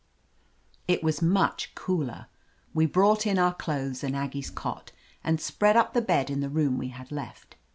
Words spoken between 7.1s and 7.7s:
left.